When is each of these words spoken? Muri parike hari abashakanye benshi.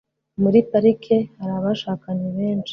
Muri 0.41 0.57
parike 0.69 1.17
hari 1.37 1.53
abashakanye 1.59 2.27
benshi. 2.37 2.69